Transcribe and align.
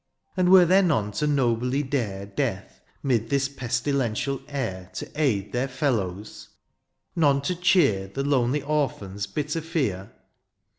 And 0.35 0.49
were 0.49 0.65
there 0.65 0.81
none 0.81 1.11
to 1.11 1.27
nobly 1.27 1.83
dare 1.83 2.25
Death, 2.25 2.81
^mid 3.05 3.29
this 3.29 3.47
pestilential 3.47 4.41
air, 4.47 4.89
To 4.95 5.07
aid 5.15 5.51
their 5.51 5.67
fellows? 5.67 6.49
none 7.15 7.39
to 7.43 7.53
cheer 7.53 8.07
The 8.07 8.23
lonely 8.23 8.63
orphan's 8.63 9.27
bitter 9.27 9.61
fear 9.61 10.09